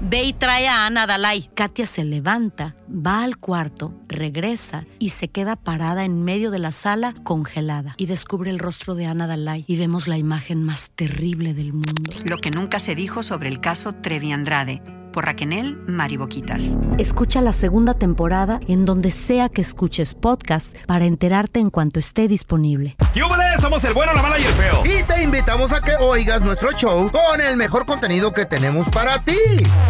[0.00, 1.50] ve y trae a Ana Dalai.
[1.54, 6.72] Katia se levanta, va al cuarto, regresa y se queda parada en medio de la
[6.72, 7.94] sala congelada.
[7.96, 12.10] Y descubre el rostro de Ana Dalai y vemos la imagen más terrible del mundo.
[12.26, 16.62] Lo que nunca se dijo sobre el caso Trevi Andrade por Raquel Mariboquitas.
[16.98, 22.28] Escucha la segunda temporada en donde sea que escuches podcast para enterarte en cuanto esté
[22.28, 22.96] disponible.
[23.14, 23.60] ¡Yúbales!
[23.60, 24.82] Somos el bueno, la mala y el feo.
[24.84, 29.18] Y te invitamos a que oigas nuestro show con el mejor contenido que tenemos para
[29.22, 29.34] ti.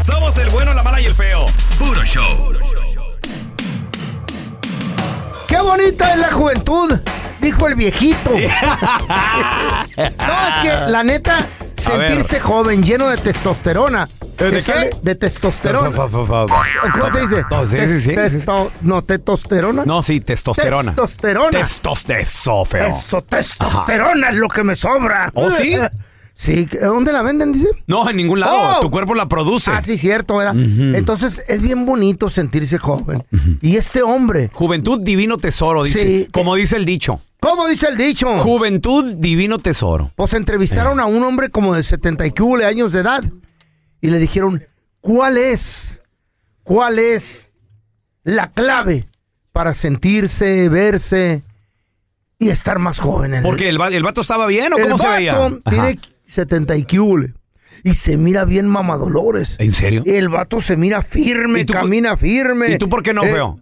[0.04, 1.46] Somos el bueno, la mala y el feo.
[1.78, 2.52] Puro show.
[5.48, 7.00] ¡Qué bonita es la juventud!
[7.40, 8.30] Dijo el viejito.
[8.30, 8.52] no, es
[10.62, 14.08] que la neta, sentirse joven, lleno de testosterona.
[14.38, 14.91] ¿De qué?
[15.02, 15.91] De testosterona.
[15.91, 17.44] ¿Cómo se dice?
[17.50, 18.10] No, sí, sí, sí.
[18.10, 19.84] Testo- no, testosterona.
[19.84, 20.94] No, sí, testosterona.
[20.94, 21.60] Testosterona.
[21.60, 25.30] Eso, testosterona es lo que me sobra.
[25.34, 25.76] ¿Oh, sí?
[26.40, 27.68] Sí, ¿dónde la venden, dice?
[27.86, 28.78] No, en ningún lado.
[28.78, 28.80] Oh.
[28.80, 29.70] Tu cuerpo la produce.
[29.70, 30.54] Ah, sí, cierto, ¿verdad?
[30.56, 33.24] Entonces es bien bonito sentirse joven.
[33.60, 35.98] Y este hombre, Juventud divino tesoro, dice.
[35.98, 36.28] Sí.
[36.32, 37.20] Como dice el dicho.
[37.40, 38.38] ¿cómo dice el dicho?
[38.38, 40.12] Juventud divino tesoro.
[40.16, 43.22] Pues entrevistaron a un hombre como de 70 y cúbole años de edad
[44.00, 44.64] y le dijeron,
[45.02, 46.00] ¿cuál es?
[46.62, 47.52] ¿Cuál es
[48.22, 49.04] la clave
[49.52, 51.42] para sentirse, verse
[52.38, 53.34] y estar más joven?
[53.34, 55.34] En Porque el, el vato estaba bien o el cómo se veía.
[55.64, 55.92] Ajá.
[56.30, 57.34] Tiene 70 y cúbole
[57.82, 59.56] y se mira bien mamadolores.
[59.58, 60.02] ¿En serio?
[60.04, 62.72] El vato se mira firme, ¿Y tú- camina firme.
[62.72, 63.58] ¿Y tú por qué no, Eh, feo?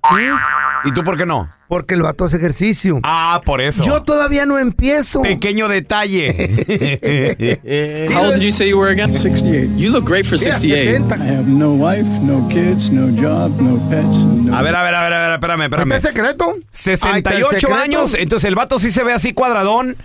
[0.85, 1.49] ¿Y tú por qué no?
[1.69, 2.99] Porque el vato hace ejercicio.
[3.05, 3.85] Ah, por eso.
[3.85, 5.23] Yo todavía no empiezo.
[5.23, 6.31] Pequeño detalle.
[8.13, 9.13] How old did you say you were again?
[9.13, 9.71] 68.
[9.77, 11.05] You look great for Mira, 68.
[11.09, 11.17] 70.
[11.17, 14.25] I have no wife, no kids, no job, no pets.
[14.25, 15.93] No A ver, a ver, a ver, a ver, espérame, ¿Está espérame.
[15.93, 16.45] el secreto?
[16.55, 17.75] Ahí está el 68 secreto.
[17.75, 19.97] años, entonces el vato sí se ve así cuadradón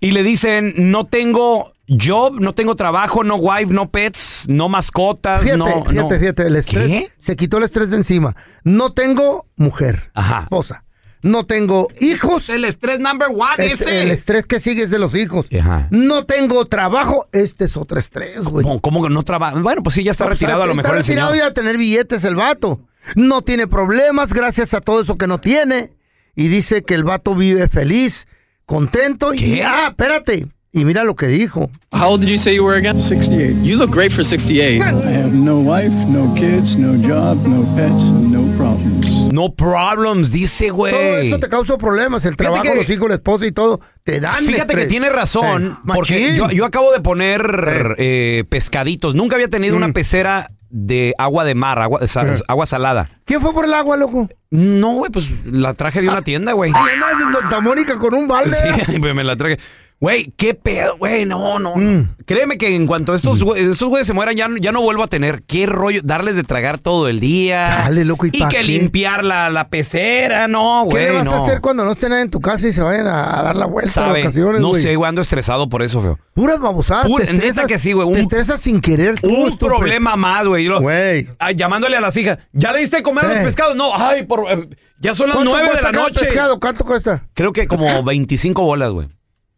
[0.00, 5.42] y le dicen, no tengo job, no tengo trabajo, no wife, no pets, no mascotas,
[5.42, 5.66] Fíjate, no...
[5.66, 6.10] fíjate, no.
[6.10, 6.86] fíjate, el estrés.
[6.86, 7.12] ¿Qué?
[7.18, 8.36] Se quitó el estrés de encima.
[8.64, 10.42] No tengo mujer, Ajá.
[10.42, 10.84] esposa.
[11.20, 12.48] No tengo hijos.
[12.48, 14.02] El estrés number one Es ese.
[14.02, 15.46] el estrés que sigue es de los hijos.
[15.60, 15.88] Ajá.
[15.90, 17.26] No tengo trabajo.
[17.32, 18.62] Este es otro estrés, güey.
[18.64, 19.58] ¿Cómo, cómo que no trabaja?
[19.58, 21.46] Bueno, pues sí, ya está No, pues, retirado a lo está mejor el retirado ya
[21.46, 22.80] a tener billetes el vato.
[23.16, 25.90] No tiene problemas gracias a todo eso que no tiene.
[26.36, 28.28] Y dice que el vato vive feliz,
[28.68, 29.32] contento.
[29.34, 30.46] Y, ah, espérate.
[30.70, 31.70] Y mira lo que dijo.
[31.90, 33.00] How old did you say you were again?
[33.00, 33.56] 68.
[33.64, 34.82] You look great for 68.
[34.82, 39.32] I have no wife, no kids, no job, no pets, no problems.
[39.32, 41.40] No problems, dice, Todo eso güey.
[41.40, 42.24] te causa problemas.
[42.26, 43.80] El Fíjate trabajo, que- los hijos, la esposa y todo.
[44.04, 49.14] Te dan Fíjate que tiene razón, Eh, porque yo, yo acabo de poner eh, pescaditos.
[49.14, 49.82] Nunca había tenido Mm.
[49.82, 53.10] una pecera de agua de mar, agua, sa- agua salada.
[53.24, 54.28] ¿Quién fue por el agua, loco?
[54.50, 56.72] No, güey, pues la traje de una tienda, güey.
[56.74, 58.54] Andas en Santa Mónica con un balde.
[58.86, 59.58] Sí, pues, me la traje.
[60.00, 61.74] Güey, qué pedo, güey, no, no.
[61.74, 62.14] Mm.
[62.24, 65.02] Créeme que en cuanto estos güey- estos güeyes se mueran, ya, no- ya no vuelvo
[65.02, 65.42] a tener.
[65.42, 67.80] Qué rollo, darles de tragar todo el día.
[67.84, 68.62] Dale, loco, ¿y y pa' que qué?
[68.62, 71.04] limpiar la, la pecera, no, ¿Qué güey.
[71.06, 71.32] le vas no.
[71.32, 73.66] a hacer cuando no estén en tu casa y se vayan a, a dar la
[73.66, 74.20] vuelta ¿Sabe?
[74.20, 74.82] vacaciones, No güey?
[74.82, 76.16] sé, güey, ando estresado por eso, feo.
[76.32, 77.08] Puras babosadas.
[77.08, 79.20] Pura- neta que sí, güey, Te estresas sin querer.
[79.20, 79.78] tú, Un estúpido.
[79.78, 80.68] problema más, güey.
[80.68, 81.28] Güey.
[81.56, 82.38] Llamándole a las hijas.
[82.52, 83.42] ¿Ya le diste comer a los Eh.
[83.42, 83.74] pescados?
[83.74, 84.68] No, ay, por, eh,
[85.00, 86.20] ya son las ¿Cuánto nueve de la noche.
[86.20, 86.60] pescado?
[86.60, 87.24] ¿Cuánto cuesta?
[87.34, 89.08] Creo que como 25 bolas, güey.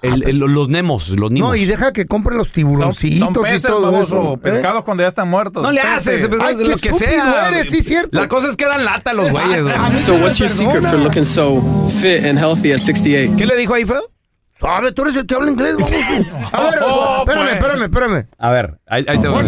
[0.02, 1.48] El- el- los nemos, los niños.
[1.48, 4.34] No, y deja que compren los tiburoncitos Son peces, y todo baboso, eso.
[4.34, 4.38] ¿eh?
[4.38, 5.62] pescados cuando ya están muertos.
[5.62, 7.48] No le haces, pues, Ay, qué lo que estúpido sea.
[7.48, 8.18] eres, sí, cierto.
[8.18, 9.66] La cosa es que dan lata los güeyes.
[9.66, 11.62] A So what's your secret for looking so
[12.00, 13.34] fit and healthy at 68?
[13.36, 14.02] ¿Qué le dijo ahí, feo?
[14.58, 15.90] Sabe, tú eres el que habla inglés, vamos.
[16.52, 17.52] A ver, Oh, espérame, pues.
[17.54, 18.26] espérame, espérame.
[18.38, 19.44] A ver, ahí, ahí te voy.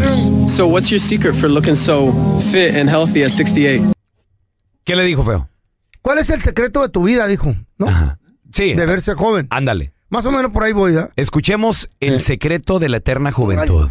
[0.48, 2.12] So what's your secret for looking so
[2.50, 3.92] fit and healthy at 68?
[4.84, 5.48] ¿Qué le dijo, feo?
[6.00, 7.26] ¿Cuál es el secreto de tu vida?
[7.26, 7.88] Dijo, ¿no?
[7.88, 8.18] Ajá.
[8.52, 9.46] Sí, De verse joven.
[9.50, 9.92] ándale.
[10.12, 11.08] Más o menos por ahí voy, ¿ah?
[11.16, 13.88] Escuchemos el secreto de la eterna juventud.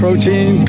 [0.00, 0.64] Protein,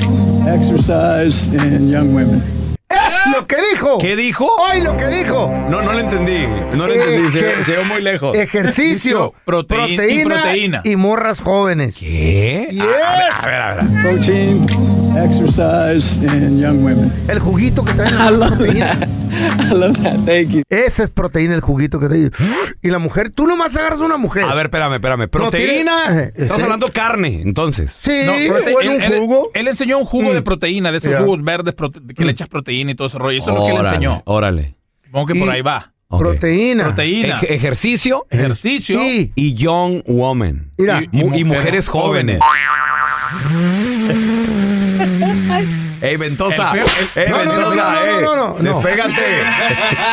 [0.46, 2.42] exercise, and young women.
[2.90, 3.96] ¡Es lo que dijo!
[3.98, 4.50] ¿Qué dijo?
[4.70, 5.50] ¡Ay, lo que dijo!
[5.70, 6.46] No, no lo entendí.
[6.74, 7.30] No lo entendí.
[7.32, 8.36] Se, se ve muy lejos.
[8.36, 10.80] Ejercicio, Proteína y proteína.
[10.84, 11.96] y morras jóvenes.
[11.96, 12.68] ¿Qué?
[12.72, 12.82] Yes.
[12.82, 14.02] A ver, a ver, a ver.
[14.02, 14.66] Protein,
[15.16, 17.12] exercise, and young women.
[17.28, 18.98] El juguito que trae la proteína.
[19.70, 20.16] I love that.
[20.24, 20.62] Thank you.
[20.68, 22.30] Ese es proteína, el juguito que trae.
[22.82, 24.44] Y la mujer, tú nomás agarras una mujer.
[24.44, 25.28] A ver, espérame, espérame.
[25.28, 26.30] Proteína.
[26.34, 26.62] Estás sí.
[26.62, 27.92] hablando carne, entonces.
[27.92, 29.50] Sí, No, prote- o en él, un él- jugo.
[29.54, 30.34] él enseñó un jugo Mm.
[30.34, 31.18] de proteína, de esos Ya.
[31.20, 33.38] jugos verdes prote- que le echas proteína y todo ese rollo.
[33.38, 34.22] Eso es lo que él Órale, enseñó.
[34.26, 34.76] Órale.
[35.04, 35.92] Supongo que por Y- ahí va.
[36.08, 36.20] Ok.
[36.20, 36.84] Proteína.
[36.84, 40.70] Proteína, Ej- ejercicio ejercicio Y, y young woman.
[40.78, 42.38] mira, y- Mu- y, mujeres jóvenes.
[46.02, 46.72] Ey, Ventosa.
[47.14, 48.22] Ey, No, no, no, Ventosa, no, no, ey.
[48.22, 48.72] no, no, no.
[48.74, 49.40] Despégate.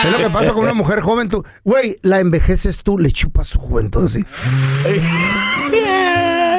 [0.06, 1.30] es lo que pasa con una mujer joven.
[1.30, 4.24] Tú, güey, la envejeces tú, le chupas su juventud así.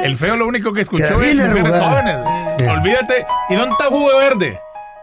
[0.03, 2.17] El feo lo único que escuchó es mujeres jóvenes.
[2.69, 3.25] Olvídate.
[3.49, 4.59] ¿Y dónde está jugo verde?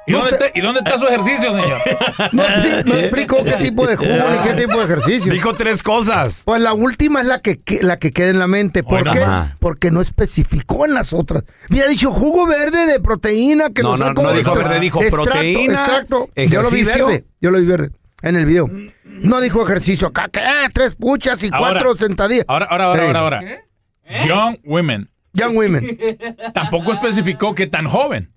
[0.07, 1.81] ¿Y, No dónde está, ¿Y dónde está su ejercicio, señor?
[2.33, 2.43] No,
[2.85, 5.33] no explicó qué tipo de jugo ni qué tipo de ejercicio.
[5.33, 6.43] Dijo tres cosas.
[6.45, 8.83] Pues la última es la que, la que queda en la mente.
[8.83, 9.21] ¿Por qué?
[9.21, 9.57] nomás.
[9.59, 11.45] Porque no especificó en las otras.
[11.71, 15.81] Había dicho jugo verde de proteína que No, no, no, dijo verde, dijo extracto, proteína,
[15.81, 16.29] extracto.
[16.37, 17.07] Yo lo vi ejercicio.
[17.07, 17.25] verde.
[17.41, 17.91] Yo lo vi verde
[18.23, 18.69] en el video.
[19.05, 22.45] No dijo ejercicio acá, que eh, tres puchas y Ahora, cuatro sentadillas.
[22.49, 23.43] Ahora, ahora, ahora, Ey, ahora, ahora.
[24.27, 25.11] Young women.
[25.33, 25.99] Young women.
[26.55, 28.33] Tampoco especificó que tan joven.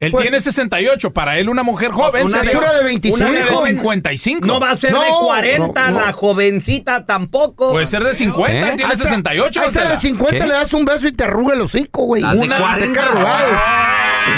[0.00, 1.12] Él Pues- tiene 68.
[1.12, 2.26] Para él, una mujer joven.
[2.26, 3.16] Una sería- de 25.
[3.16, 4.46] Una de Una de 55.
[4.46, 6.06] No va a ser No, de 40, no, no.
[6.06, 7.72] la jovencita tampoco.
[7.72, 8.52] Puede ser de 50.
[8.54, 8.70] ¿Eh?
[8.70, 9.60] Él tiene A esa- 68.
[9.60, 10.46] A esa de 50 ¿Qué?
[10.46, 12.22] le das un beso y te arruga el hocico, güey.
[12.22, 13.02] La de Una 40.
[13.02, 13.48] arrugado.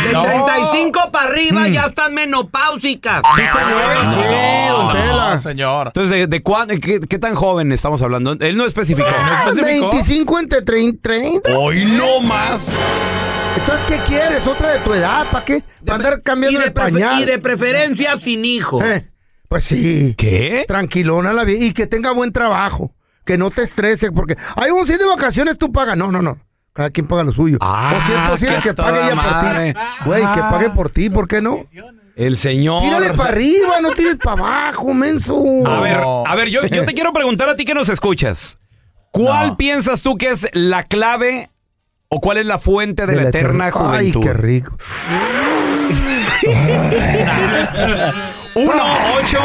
[0.06, 0.22] De No.
[0.22, 3.22] 35 para arriba ya están menopáusicas.
[3.36, 3.82] Sí, señor.
[4.14, 5.38] Sí, don No, Tela.
[5.40, 5.86] señor.
[5.88, 8.36] Entonces, ¿de, de cuán- qué, qué tan joven estamos hablando?
[8.40, 9.08] Él no especificó.
[9.10, 9.90] No especificó.
[9.90, 11.00] 25 entre 30.
[11.02, 11.50] 30.
[11.58, 12.70] Hoy no más.
[13.56, 14.46] Entonces, ¿qué quieres?
[14.46, 15.26] ¿Otra de tu edad?
[15.30, 15.62] ¿Para qué?
[15.84, 17.24] ¿Para andar cambiando el pañal?
[17.40, 18.82] preferencia sin hijo.
[18.82, 19.08] Eh,
[19.48, 20.14] pues sí.
[20.16, 20.64] ¿Qué?
[20.68, 21.64] Tranquilona la vida.
[21.64, 22.94] Y que tenga buen trabajo.
[23.24, 24.12] Que no te estrese.
[24.12, 25.96] Porque hay un sí de vacaciones, tú pagas.
[25.96, 26.38] No, no, no.
[26.72, 27.58] Cada quien paga lo suyo.
[27.60, 29.74] Ah, o si es posible que pague ella madre.
[29.74, 29.88] por ti.
[30.04, 31.10] Güey, que pague por ti.
[31.10, 31.60] ¿Por qué no?
[32.16, 32.82] El señor.
[32.82, 35.42] Tírale para arriba, no tires para abajo, menso.
[35.66, 38.58] A ver, a ver, yo, yo te quiero preguntar a ti que nos escuchas.
[39.10, 39.56] ¿Cuál No.
[39.56, 41.50] piensas tú que es la clave
[42.12, 44.20] o cuál es la fuente de, la, eterna juventud?
[44.22, 44.76] Ay, qué rico.
[48.54, 48.72] 1
[49.22, 49.38] 8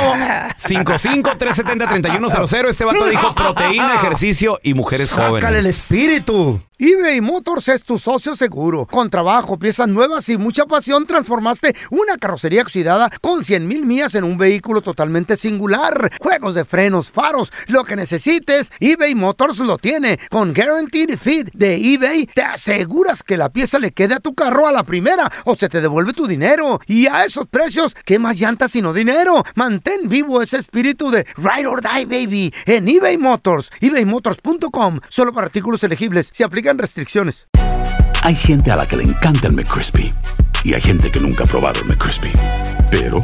[0.56, 5.66] 55 370 3100 Este vato dijo proteína, ejercicio y mujeres Sácale el jóvenes.
[5.92, 6.62] espíritu.
[6.78, 8.86] eBay Motors es tu socio seguro.
[8.86, 14.16] Con trabajo, piezas nuevas y mucha pasión, transformaste una carrocería oxidada con 100 mil millas
[14.16, 16.12] en un vehículo totalmente singular.
[16.20, 20.20] Juegos de frenos, faros, lo que necesites, eBay Motors lo tiene.
[20.30, 24.68] Con Guaranteed Fit de eBay, te aseguras que la pieza le quede a tu carro
[24.68, 26.82] a la primera o se te devuelve tu dinero.
[26.88, 29.44] Y a esos precios, ¿qué más llantas sino dinero?
[29.54, 33.70] Mantén vivo ese espíritu de Ride or Die, baby, en eBay Motors.
[33.80, 35.02] ebaymotors.com.
[35.10, 36.30] Solo para artículos elegibles.
[36.32, 37.48] Se aplican restricciones.
[38.24, 40.12] Hay gente a la que le encanta el McCrispy
[40.64, 42.32] y hay gente que nunca ha probado el McCrispy.
[42.90, 43.22] Pero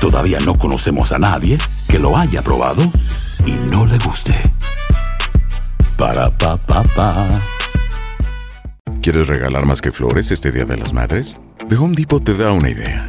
[0.00, 1.56] todavía no conocemos a nadie
[1.88, 2.82] que lo haya probado
[3.46, 4.34] y no le guste.
[5.96, 7.40] Para pa pa pa.
[9.02, 11.36] ¿Quieres regalar más que flores este Día de las Madres?
[11.68, 13.08] The Home Depot te da una idea.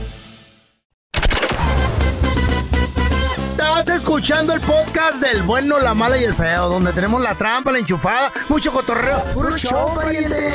[4.11, 7.79] Escuchando el podcast del bueno, la mala y el feo, donde tenemos la trampa, la
[7.79, 9.23] enchufada, mucho cotorreo.
[9.33, 10.51] ¡Puro show, pariente!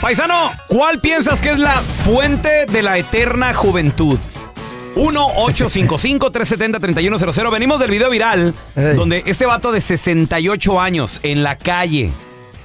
[0.00, 4.18] Paisano, ¿cuál piensas que es la fuente de la eterna juventud?
[4.96, 7.52] 1-855-370-3100.
[7.52, 12.10] Venimos del video viral donde este vato de 68 años en la calle.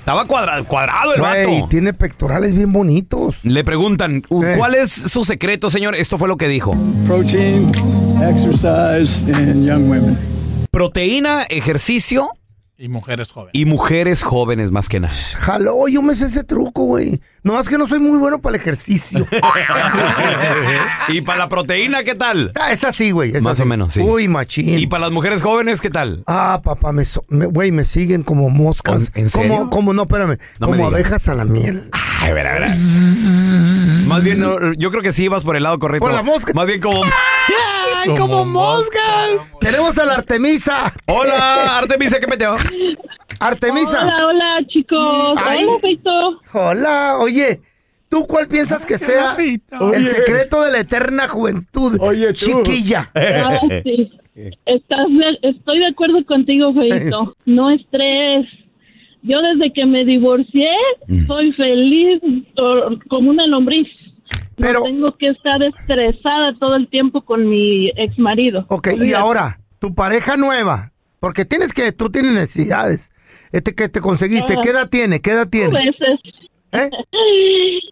[0.09, 1.67] Estaba cuadra- cuadrado el Güey, vato.
[1.69, 3.35] tiene pectorales bien bonitos.
[3.43, 5.93] Le preguntan, "Uh, ¿cuál es su secreto, señor?
[5.93, 6.75] Esto fue lo que dijo.
[7.05, 7.71] Protein,
[8.27, 10.17] exercise, and young women.
[10.71, 12.31] Proteína, ejercicio
[12.81, 13.51] Y mujeres jóvenes.
[13.53, 15.13] y mujeres jóvenes más que nada.
[15.39, 17.19] Jaló, yo me sé ese truco, güey.
[17.43, 19.27] No, es que no soy muy bueno para el ejercicio.
[21.09, 22.53] ¿Y para la proteína qué tal?
[22.55, 23.35] Ah, es así, güey.
[23.35, 23.63] es Más así.
[23.63, 24.01] o menos, sí.
[24.01, 24.79] Uy, machín.
[24.79, 26.23] ¿Y para las mujeres jóvenes qué tal?
[26.25, 29.11] Ah, papá, me, so- me- güey, me siguen como moscas.
[29.13, 29.57] ¿En serio?
[29.57, 30.37] Como, como no, espérame.
[30.59, 30.93] No me como digas.
[31.01, 31.89] abejas a la miel.
[31.91, 32.69] Ay, a ver, a ver.
[34.07, 36.05] Más bien, no, yo creo que sí ibas por el lado correcto.
[36.05, 36.53] Por la mosca.
[36.53, 37.01] Más bien como...
[37.95, 39.53] ¡Ay, como moscas!
[39.59, 40.93] Tenemos a la Artemisa.
[41.07, 42.55] Hola, Artemisa, ¿qué metió?
[43.39, 44.01] Artemisa.
[44.03, 45.37] Hola, hola, chicos.
[45.43, 45.63] Ay.
[45.65, 46.41] Hola, Feito.
[46.53, 47.61] Hola, oye.
[48.09, 51.97] ¿Tú cuál piensas que sea el secreto de la eterna juventud?
[51.99, 53.09] Oye, chiquilla.
[53.15, 54.11] Ah, sí.
[54.65, 57.35] Estás de- estoy de acuerdo contigo, Feito.
[57.45, 58.47] No estrés.
[59.21, 60.71] Yo desde que me divorcié
[61.27, 62.21] soy feliz
[63.09, 63.87] como una lombriz.
[64.59, 68.65] No tengo que estar estresada todo el tiempo con mi ex marido.
[68.69, 73.11] Ok, y ahora, tu pareja nueva, porque tienes que, tú tienes necesidades.
[73.51, 74.59] Este que te conseguiste, Ah.
[74.61, 75.21] ¿qué edad tiene?
[75.21, 75.69] ¿Qué edad A tiene?
[75.73, 76.19] veces.
[76.71, 76.89] ¿Eh?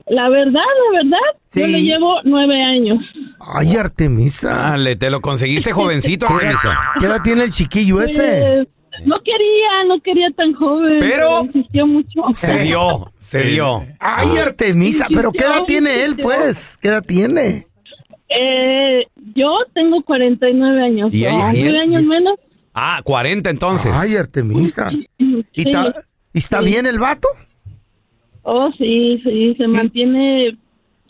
[0.09, 2.99] La verdad, la verdad, yo le llevo nueve años.
[3.39, 4.55] Ay, Artemisa.
[4.55, 6.55] Dale, te lo conseguiste jovencito, ¿Qué
[6.99, 8.67] qué edad tiene el chiquillo ese?
[9.05, 10.99] No quería, no quería tan joven.
[10.99, 12.21] Pero- insistió mucho.
[12.33, 13.83] Se dio, se dio.
[13.99, 16.77] Ay, Artemisa, pero ¿qué edad tiene él, pues?
[16.81, 17.67] ¿Qué edad tiene?
[18.29, 21.13] Eh, yo tengo 49 años.
[21.13, 21.63] ¿Y ella- y él?
[21.71, 22.35] Nueve años menos.
[22.73, 23.91] Ah, 40 entonces.
[23.95, 24.91] Ay, Artemisa.
[24.91, 25.45] ¿Y, Sí.
[25.55, 25.93] está,
[26.33, 27.27] ¿y está bien el vato?
[28.43, 30.57] Oh, sí, sí, se mantiene,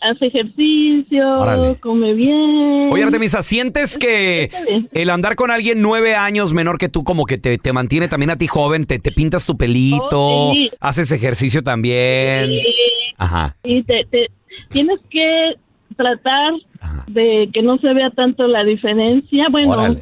[0.00, 1.76] hace ejercicio, Órale.
[1.80, 2.88] come bien.
[2.92, 4.50] Oye, Artemisa, ¿sientes que
[4.92, 8.30] el andar con alguien nueve años menor que tú como que te, te mantiene también
[8.30, 8.86] a ti joven?
[8.86, 10.70] Te, te pintas tu pelito, Oh, sí.
[10.80, 12.48] haces ejercicio también.
[12.48, 12.60] Sí,
[13.18, 13.56] Ajá.
[13.64, 14.30] y te, te-
[14.70, 15.54] tienes que
[15.96, 16.52] tratar
[17.08, 19.46] de que no se vea tanto la diferencia.
[19.50, 20.00] Bueno, Órale.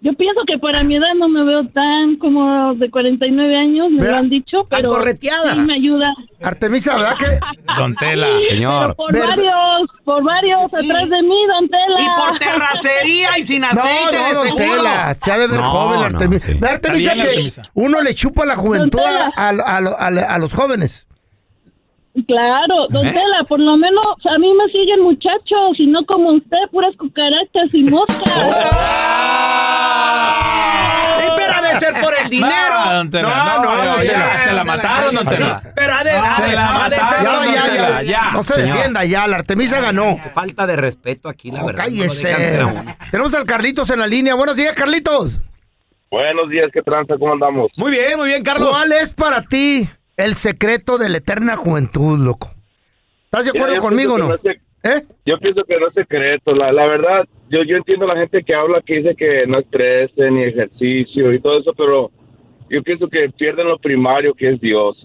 [0.00, 4.04] Yo pienso que para mi edad no me veo tan como de 49 años, me
[4.04, 5.54] lo han dicho, pero correteada.
[5.54, 6.14] sí me ayuda.
[6.40, 7.26] Artemisa, ¿verdad que?
[7.76, 8.28] Don Tela.
[8.48, 8.94] Señor.
[8.94, 12.00] Por varios, por varios atrás de mí, don Tela.
[12.00, 15.98] Y por terracería y sin No, no, don Tela, se ha de ver No, joven,
[16.00, 16.52] no, Artemisa.
[16.52, 16.58] sí.
[16.60, 17.62] Ve, Artemisa, que Artemisa.
[17.74, 21.06] uno le chupa la juventud a, a- a- a- a los jóvenes.
[22.26, 23.12] Claro, don ¿Eh?
[23.12, 27.72] Tela, por lo menos a mí me siguen muchachos y no como usted, puras cucarachas
[27.72, 28.34] y moscas.
[31.20, 33.28] Espera de ser por el No, Tela,
[33.58, 34.38] No, no, ya, don ya, Tela.
[34.44, 35.62] se la mataron, don Tela.
[35.74, 38.30] Pero ha de, Se la mataron, Ya, ya, ya, ya.
[38.32, 38.76] No se Señor.
[38.76, 40.18] defienda ya, la Artemisa ganó.
[40.34, 41.84] Falta de respeto aquí, la No, verdad.
[41.84, 42.34] cállese.
[43.10, 44.34] Tenemos al Carlitos en la línea.
[44.34, 45.38] Buenos días, Carlitos.
[46.10, 47.14] Buenos días, ¿qué tranza?
[47.18, 47.70] ¿Cómo andamos?
[47.76, 48.70] Muy bien, muy bien, Carlos.
[48.70, 52.50] ¿Cuál es para ti el secreto de la eterna juventud, loco?
[53.24, 54.34] ¿Estás de acuerdo conmigo o no?
[54.84, 55.04] ¿Eh?
[55.26, 56.52] Yo pienso que no es secreto.
[56.54, 59.58] La, la verdad, yo, yo entiendo a la gente que habla que dice que no
[59.58, 62.10] estresen ni ejercicio y todo eso, pero
[62.70, 64.96] yo pienso que pierden lo primario que es Dios.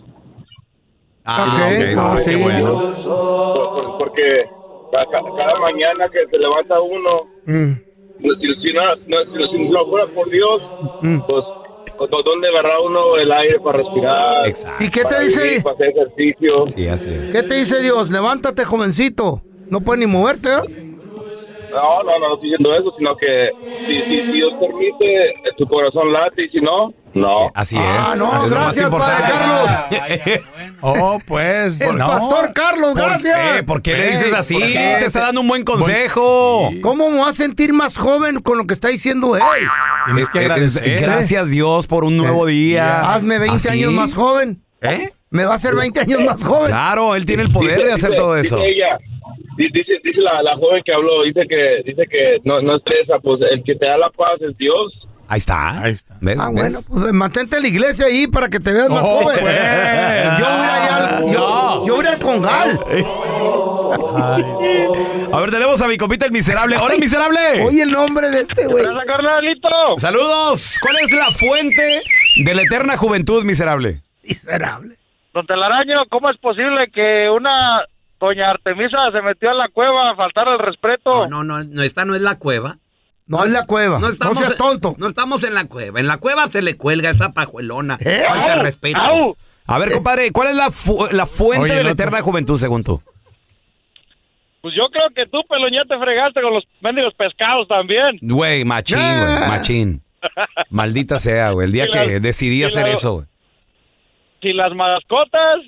[1.25, 2.35] Ah, Ok, ok, no, qué sí.
[2.41, 2.73] bueno.
[2.73, 4.43] Por- por- porque
[4.91, 7.71] ca- ca- cada, mañana que se levanta uno, Mm.
[8.21, 10.61] pues, si, si no, no- si no fuera por Dios,
[11.01, 11.19] Mm.
[11.25, 11.45] pues
[12.11, 14.47] ¿dó- ¿dónde agarra uno el aire para respirar?
[14.47, 14.83] Exacto.
[14.83, 15.43] ¿Y qué te para dice?
[15.43, 16.67] vivir, para hacer ejercicio.
[16.67, 17.31] Sí, así es.
[17.31, 18.09] ¿Qué te dice Dios?
[18.09, 19.41] Levántate, jovencito.
[19.69, 20.82] No puedes ni moverte, ¿eh?
[21.73, 23.49] No, no, no, no estoy diciendo eso, sino que
[23.87, 27.51] si, Dios permite, eh, tu corazón late y si no, no.
[27.55, 27.81] Así es.
[27.83, 30.43] Ah, no, Es lo más gracias, padre importante.
[30.85, 31.79] Oh, pues.
[31.79, 32.05] El no.
[32.07, 33.39] pastor Carlos, ¿Por gracias.
[33.57, 33.63] qué?
[33.63, 34.57] ¿Por qué le dices así?
[34.59, 36.69] Te está dando un buen consejo.
[36.81, 39.41] ¿Cómo me voy a sentir más joven con lo que está diciendo él?
[40.05, 41.01] Tienes que Es- es- agradecer.
[41.01, 43.13] gracias Dios por un nuevo día.
[43.13, 43.69] Hazme 20 ¿Así?
[43.69, 44.61] años más joven.
[44.81, 45.11] ¿Eh?
[45.29, 46.67] Me va a hacer 20 años más joven.
[46.67, 48.57] Claro, él tiene el poder Dice- de hacer dice- todo eso.
[48.57, 48.97] Dice ella,
[49.57, 53.41] dice, dice la, la joven que habló, dice que dice que no, no estresa, pues
[53.49, 55.07] el que te da la paz es Dios.
[55.27, 55.81] Ahí está.
[55.81, 56.15] Ahí está.
[56.21, 56.37] ¿Ves?
[56.39, 56.87] Ah, ¿Ves?
[56.89, 59.37] bueno, pues mantente en la iglesia ahí para que te veas más Oh, joven.
[59.41, 59.53] pues.
[60.39, 62.79] Yo voy a ir allá, al- yo, yo voy a ir al Congal.
[65.31, 66.77] A ver, tenemos a mi compita el miserable.
[66.77, 67.39] ¡Hola, miserable!
[67.65, 68.85] Oye el nombre de este güey.
[69.07, 69.69] carnalito!
[69.97, 70.77] Saludos.
[70.81, 72.01] ¿Cuál es la fuente
[72.43, 74.01] de la eterna juventud, miserable?
[74.23, 74.95] Miserable.
[75.33, 77.83] Don Telaraño, ¿cómo es posible que una
[78.27, 81.27] doña Artemisa se metió a la cueva a faltar al respeto?
[81.27, 82.77] No, no, no, esta no es la cueva.
[83.25, 83.99] No es la cueva.
[83.99, 84.95] No, estamos seas tonto.
[84.97, 85.99] No estamos en la cueva.
[85.99, 87.97] En la cueva se le cuelga esa pajuelona.
[88.01, 88.23] ¿Eh?
[88.27, 88.99] Falta Au, respeto.
[88.99, 89.37] au.
[89.65, 92.03] A ver, compadre, ¿cuál es la, fu- la fuente Oye, de la otro.
[92.03, 93.01] eterna juventud, según tú?
[94.61, 98.17] Pues yo creo que tú, pelón, ya te fregaste con los mendigos pescados también.
[98.21, 99.37] Güey, machín, Ah.
[99.37, 100.01] güey, machín.
[100.69, 101.67] Maldita sea, güey.
[101.67, 103.25] El día que decidí hacer la- eso, güey.
[104.41, 105.59] Si las mascotas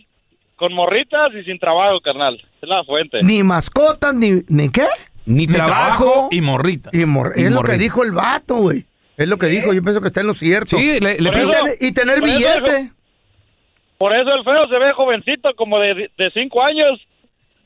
[0.55, 2.35] con morritas y sin trabajo, carnal.
[2.61, 3.19] Es la fuente.
[3.23, 4.85] Ni mascotas, ni, ni qué.
[5.25, 6.91] Ni, trabajo, y morrita.
[6.93, 8.85] Y mor- Y es lo que dijo el vato, güey.
[9.17, 10.77] Es lo que dijo, yo pienso que está en lo cierto.
[10.77, 12.91] Sí, le- le y, pregunto- ten- y tener Por eso billete.
[13.97, 16.99] Por eso el feo se ve jovencito, como de, de cinco años.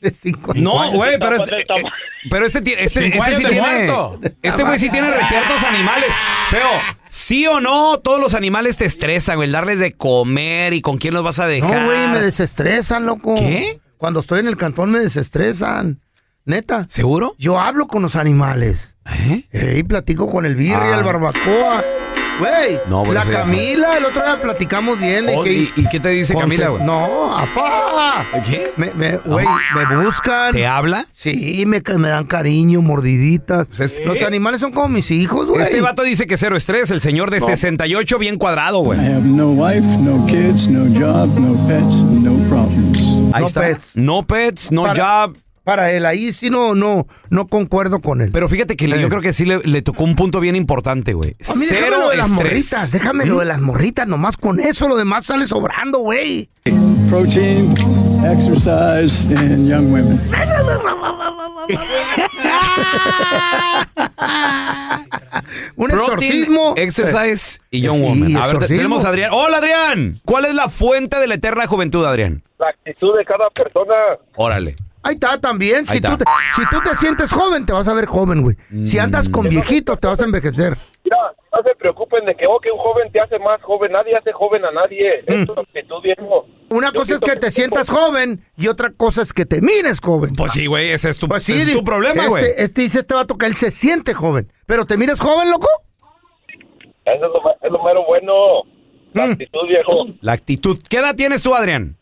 [0.00, 1.92] De cinco No, güey, pero, es- eh, tama-
[2.30, 3.60] pero este, este, Cinco este años sí tiene.
[3.60, 4.20] muerto.
[4.42, 6.12] Este güey sí tiene retiertos animales.
[6.50, 6.68] Feo,
[7.08, 9.46] sí o no, todos los animales te estresan, güey.
[9.46, 11.80] el Darles de comer y con quién los vas a dejar.
[11.82, 13.34] No, güey, me desestresan, loco.
[13.36, 13.80] ¿Qué?
[13.96, 16.00] Cuando estoy en el cantón me desestresan.
[16.46, 16.86] Neta.
[16.88, 17.34] ¿Seguro?
[17.38, 18.94] Yo hablo con los animales.
[19.06, 19.44] ¿Eh?
[19.78, 20.98] Y platico con el birria, Ah.
[20.98, 21.84] el barbacoa.
[22.40, 23.24] Güey, No, pues la.
[23.30, 25.26] Camila, el otro día platicamos bien.
[25.26, 26.82] de Oh, que- ¿y, y qué te dice Camila, güey?
[26.82, 28.24] No, apá.
[28.44, 28.72] ¿Qué?
[28.76, 29.46] Me, me, güey,
[29.88, 30.52] me buscan.
[30.52, 31.06] ¿Te habla?
[31.12, 33.68] Sí, me, me dan cariño, mordiditas.
[33.78, 35.62] es- Los eh, animales son como mis hijos, güey.
[35.62, 38.98] Este vato dice que cero estrés, el señor de 68 bien cuadrado, güey.
[39.00, 42.98] I have no wife, no kids, no job, no pets, no problems.
[43.34, 43.60] Ahí No está.
[43.60, 43.90] pets.
[43.94, 45.36] No pets, no Para- job.
[45.62, 48.30] Para él, ahí sí no, no, no concuerdo con él.
[48.32, 49.00] Pero fíjate que le- Eh.
[49.02, 51.36] yo creo que sí le, le tocó un punto bien importante, güey.
[51.48, 52.50] A mí déjame Cero lo de las estrés.
[52.50, 53.38] morritas, déjame lo ¿Mm?
[53.40, 56.48] de las morritas, nomás con eso, lo demás sale sobrando, güey.
[57.10, 57.74] Protein,
[58.24, 60.18] exercise, and young women.
[65.76, 66.74] Un Protein, exorcismo.
[66.76, 68.36] Exercise y Young Sí, Woman.
[68.36, 68.76] A ver, te- exorcismo.
[68.76, 69.30] tenemos a Adrián.
[69.32, 70.20] Hola, Adrián.
[70.24, 72.42] ¿Cuál es la fuente de la eterna juventud, Adrián?
[72.58, 73.94] La actitud de cada persona.
[74.36, 74.76] Órale.
[75.02, 75.84] Ahí está también.
[75.88, 76.24] Ahí Si tú, te,
[76.56, 78.56] si tú te sientes joven, te vas a ver joven, güey.
[78.84, 80.76] Si andas con viejitos, te vas a envejecer.
[81.04, 81.16] Mira,
[81.52, 83.92] no se preocupen de que, oh, que un joven te hace más joven.
[83.92, 85.20] Nadie hace joven a nadie.
[85.26, 86.46] Es tu actitud, viejo.
[86.68, 90.00] Una Yo cosa es que te sientas joven y otra cosa es que te mires
[90.00, 90.34] joven.
[90.36, 92.44] Pues sí, güey, ese es tu, Pues sí, ese es tu problema, este, güey.
[92.56, 94.52] Este dice este vato que él se siente joven.
[94.66, 95.68] Pero te miras joven, loco.
[97.04, 98.32] Eso es lo, es lo mero bueno.
[99.12, 99.30] La Mm.
[99.32, 99.92] actitud, viejo.
[100.20, 100.78] La actitud.
[100.88, 101.96] ¿Qué edad tienes tú, Adrián?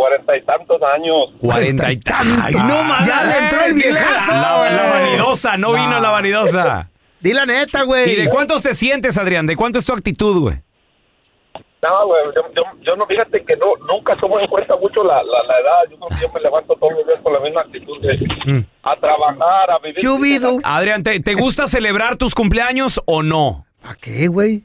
[0.00, 1.16] Cuarenta y tantos años.
[1.38, 2.38] Cuarenta y tantos.
[2.42, 3.06] Ay, no mames.
[3.06, 4.32] Ya le entró el viejazo.
[4.32, 6.88] La, la vanidosa, no vino la vanidosa.
[7.20, 8.10] Di la neta, güey.
[8.12, 9.46] ¿Y de cuántos te sientes, Adrián?
[9.46, 10.56] ¿De cuánto es tu actitud, güey?
[11.82, 15.16] No, güey, yo, yo, yo no, fíjate que no, nunca tomo en cuenta mucho la,
[15.22, 15.90] la, la edad.
[15.90, 19.78] Yo yo me levanto todos los días con la misma actitud de a trabajar, a
[19.80, 19.96] vivir.
[20.00, 20.58] Chubido.
[20.64, 23.66] Adrián, ¿te, te gusta celebrar tus cumpleaños o no?
[23.82, 24.64] ¿A qué, güey?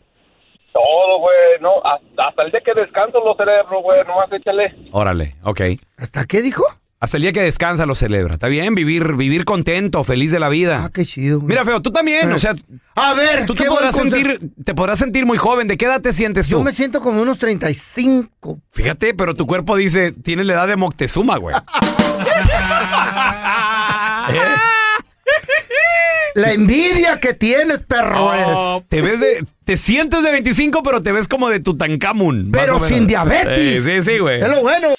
[0.75, 4.75] Todo, güey, no, hasta, hasta el día que descanso lo celebro, güey, nomás échale.
[4.91, 5.61] Órale, ok.
[5.97, 6.65] ¿Hasta qué dijo?
[6.99, 8.33] Hasta el día que descansa lo celebra.
[8.33, 8.75] ¿Está bien?
[8.75, 10.81] Vivir, vivir contento, feliz de la vida.
[10.85, 11.37] Ah, qué chido.
[11.39, 11.47] güey.
[11.49, 12.53] Mira, feo, tú también, o sea,
[12.95, 15.67] A ver, tú te ¿qué podrás sentir, te podrás sentir muy joven.
[15.69, 16.63] ¿De qué edad te sientes Yo tú?
[16.63, 18.59] me siento como unos 35.
[18.71, 21.55] Fíjate, pero tu cuerpo dice, tienes la edad de Moctezuma, güey.
[24.33, 24.55] ¿Eh?
[26.35, 28.87] La envidia que tienes, perro, Oh, es.
[28.89, 32.51] te ves de, te sientes de 25, pero te ves como de Tutankamón.
[32.51, 33.85] más Pero sin diabetes.
[33.87, 34.41] Eh, sí, sí, güey.
[34.41, 34.89] Es lo bueno.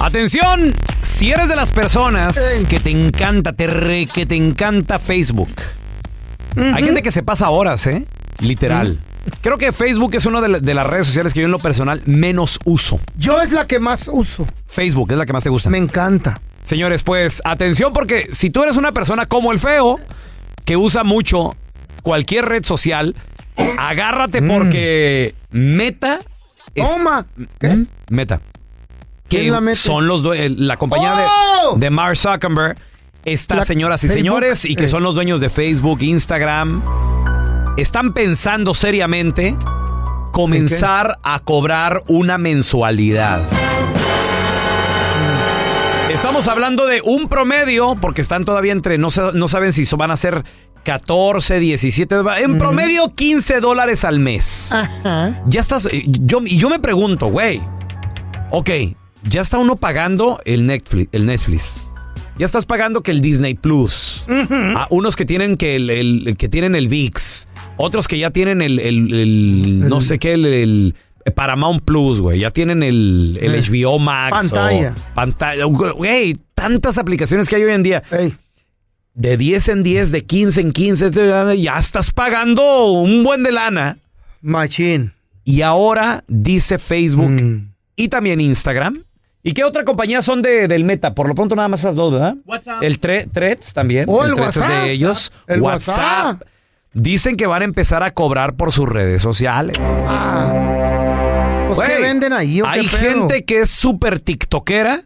[0.00, 5.52] Atención, si eres de las personas que te encanta, te re- que te encanta Facebook.
[6.56, 8.06] Hay gente que se pasa horas, ¿eh?
[8.40, 8.98] Literal.
[9.40, 11.60] Creo que Facebook es una de, la- de las redes sociales que yo en lo
[11.60, 12.98] personal menos uso.
[13.16, 14.44] Yo es la que más uso.
[14.66, 15.70] Facebook es la que más te gusta.
[15.70, 16.40] Me encanta.
[16.62, 19.98] Señores, pues atención porque si tú eres una persona como el feo,
[20.64, 21.56] que usa mucho
[22.02, 23.14] cualquier red social,
[23.78, 26.20] agárrate porque Meta...
[26.74, 26.86] es- Mm.
[26.96, 27.26] Toma.
[27.60, 27.82] ¿Mm?
[28.10, 28.40] Meta.
[29.28, 29.76] ¿Qué Que es la Meta?
[29.76, 31.14] son los due- el- la compañía
[31.64, 31.74] ¡Oh!
[31.74, 32.78] de, de Mark Zuckerberg.
[33.24, 34.88] Estas La- señoras y Facebook, señores, y que eh.
[34.88, 36.82] son los dueños de Facebook, Instagram,
[37.76, 39.56] están pensando seriamente
[40.32, 43.40] comenzar a cobrar una mensualidad.
[46.12, 50.16] Estamos hablando de un promedio, porque están todavía entre, no, no saben si van a
[50.16, 50.44] ser
[50.84, 54.72] 14, 17, en promedio 15 dólares al mes.
[54.72, 55.42] Ajá.
[55.46, 57.62] Ya estás, eh, yo, y yo me pregunto, güey,
[58.50, 58.70] ok,
[59.24, 61.82] ya está uno pagando el Netflix, el Netflix.
[62.36, 64.24] Ya estás pagando que el Disney Plus.
[64.76, 67.46] A unos que tienen que el, el- que tienen el VIX.
[67.76, 70.94] Otros que ya tienen el, el- el- no sé qué, el, el
[71.34, 72.40] Paramount Plus, güey.
[72.40, 74.32] Ya tienen el, el Eh, HBO Max.
[74.52, 74.94] o pantalla.
[75.14, 75.64] Pantalla.
[75.64, 78.02] Güey, tantas aplicaciones que hay hoy en día.
[79.14, 83.52] De 10 en 10, de 15 en 15, de- ya estás pagando un buen de
[83.52, 83.98] lana.
[84.40, 85.12] Machín.
[85.44, 87.72] Y ahora dice Facebook Mm.
[87.96, 89.02] y también Instagram.
[89.44, 91.14] ¿Y qué otra compañía son de, del Meta?
[91.14, 92.36] Por lo pronto nada más esas dos, ¿verdad?
[92.46, 92.82] WhatsApp.
[92.82, 94.04] El tre- Threads también.
[94.08, 95.32] Oh, el Threads es de ellos.
[95.48, 95.98] El WhatsApp.
[95.98, 96.42] WhatsApp.
[96.94, 99.76] Dicen que van a empezar a cobrar por sus redes sociales.
[99.78, 100.81] Pues, ¿qué Güey,
[102.12, 102.98] venden ahí o qué Hay pedo?
[103.28, 105.04] gente que es súper tiktokera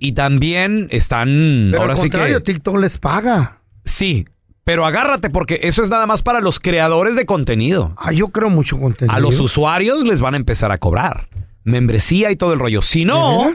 [0.00, 1.68] Y también están.
[1.70, 2.52] Pero ahora al sí contrario, que.
[2.52, 3.58] TikTok les paga.
[3.84, 4.26] Sí,
[4.64, 7.94] pero agárrate porque eso es nada más para los creadores de contenido.
[7.96, 9.14] Ah, yo creo mucho contenido.
[9.16, 11.28] A los usuarios les van a empezar a cobrar.
[11.64, 12.82] Membresía y todo el rollo.
[12.82, 13.52] Si no,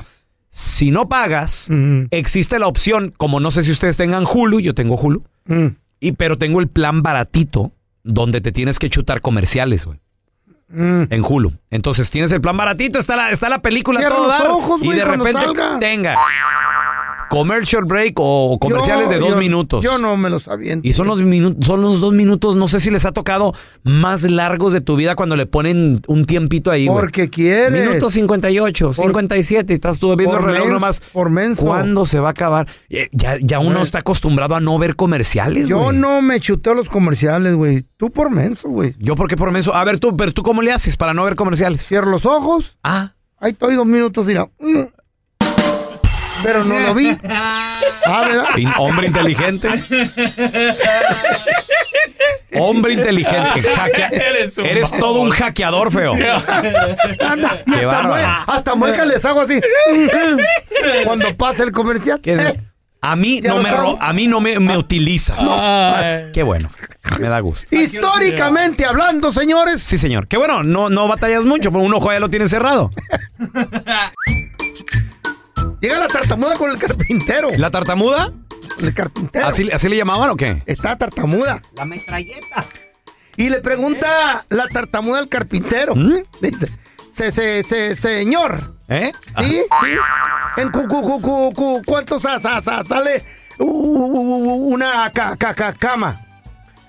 [0.49, 1.69] si no pagas,
[2.11, 5.67] existe la opción, como no sé si ustedes tengan Hulu, yo tengo Hulu, Mm.
[5.99, 7.71] y, pero tengo el plan baratito
[8.03, 9.99] donde te tienes que chutar comerciales, güey.
[10.67, 11.03] Mm.
[11.11, 11.53] En Hulu.
[11.69, 14.81] Entonces tienes el plan baratito, está la, está la película Cierra todo los dar, ojos,
[14.81, 15.79] y güey, de cuando repente salga.
[15.79, 16.15] tenga
[17.29, 19.83] commercial break o comerciales Yo- de dos yo- minutos.
[19.83, 20.87] Yo no me los aviento.
[20.87, 24.23] Y son los, minu- son los dos minutos, no sé si les ha tocado más
[24.23, 26.87] largos de tu vida cuando le ponen un tiempito ahí.
[26.87, 27.71] Porque quieres.
[27.71, 31.01] Minuto 58, 57, y estás tú viendo el por reloj mens- nomás.
[31.13, 31.65] por menso.
[31.65, 32.67] ¿Cuándo se va a acabar?
[32.89, 36.89] Eh, Ya, ya uno está acostumbrado a no ver comerciales, Yo no me chuteo los
[36.89, 37.85] comerciales, güey.
[37.97, 38.95] Tú por menso, güey.
[38.99, 39.73] ¿Yo por qué por menso?
[39.73, 41.85] A ver, tú, pero tú cómo le haces para no ver comerciales.
[41.85, 42.77] Cierro los ojos.
[42.83, 43.13] Ah.
[43.39, 44.45] Ahí estoy dos minutos y la...
[44.59, 44.83] mm.
[46.43, 47.17] Pero no lo vi.
[47.29, 48.45] Ah, ¿verdad?
[48.57, 49.69] In- Hombre inteligente.
[52.57, 53.61] Hombre inteligente.
[53.75, 54.09] Hackea-
[54.63, 56.13] Eres todo un hackeador feo.
[56.13, 59.59] Anda, y hasta, mue- hasta mueca les hago así.
[61.05, 62.21] Cuando pasa el comercial.
[63.01, 63.69] A mí ¿Ya no me,
[63.99, 65.37] a mí no me, me utilizas.
[65.39, 66.31] Ay.
[66.33, 66.69] Qué bueno.
[67.19, 67.67] Me da gusto.
[67.69, 69.83] Históricamente hablando, señores.
[69.83, 70.27] Sí, señor.
[70.27, 72.89] Qué bueno, no, no batallas mucho, porque un ojo ya lo tiene cerrado.
[75.87, 77.49] Llega la tartamuda con el carpintero.
[77.57, 78.31] ¿La tartamuda?
[78.79, 79.47] El carpintero.
[79.47, 80.63] ¿Así, así le llamaban o qué?
[80.65, 81.61] Está tartamuda.
[81.75, 82.65] La metralleta.
[83.37, 85.95] Y le pregunta la tartamuda al carpintero.
[85.95, 86.23] ¿Mm?
[86.41, 86.67] Dice,
[87.11, 88.73] se, se, se, señor.
[88.87, 89.11] ¿Eh?
[89.37, 89.61] ¿Sí?
[89.81, 89.91] ¿Sí?
[90.57, 93.21] En cu, cu, cu, cu, cu- ¿cuánto sa- sa- sa- sale
[93.59, 96.19] una ca- ca- ca- cama?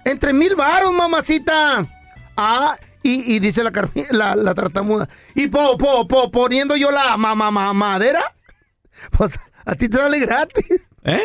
[0.04, 1.84] Entre mil varos, mamacita.
[2.36, 3.72] Ah, y, y dice la,
[4.10, 5.08] la, la tartamuda.
[5.34, 8.22] Y po, po, po, poniendo yo la ma, ma- ma- madera,
[9.16, 10.64] pues a ti te sale gratis.
[11.04, 11.22] ¿Eh?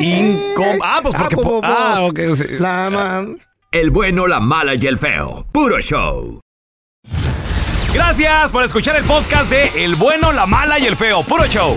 [0.00, 1.34] Incom- ah, pues porque...
[1.34, 2.18] Ah, po- po- ah, ok.
[2.36, 2.44] sí.
[2.58, 3.24] La ma-
[3.72, 5.46] El bueno, la mala y el feo.
[5.52, 6.40] Puro show.
[7.92, 11.24] Gracias por escuchar el podcast de El Bueno, la Mala y el Feo.
[11.24, 11.76] Puro show.